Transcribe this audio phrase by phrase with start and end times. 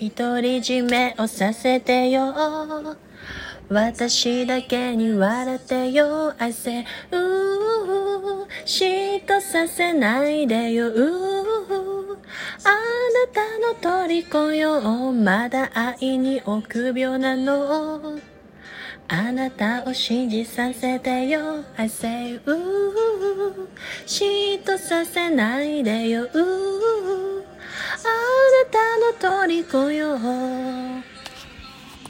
[0.00, 2.34] 独り占めをさせてよ。
[3.68, 6.34] 私だけに笑ってよ。
[6.38, 10.86] I say うー嫉妬させないでよ。
[10.86, 10.90] あ
[12.70, 15.12] なたの虜よ。
[15.12, 18.18] まだ愛に臆病なの。
[19.08, 21.64] あなたを信じさせてよ。
[21.76, 22.56] I say うー
[24.06, 26.28] 嫉妬させないでよ。
[29.20, 30.18] うーあなたの虜よ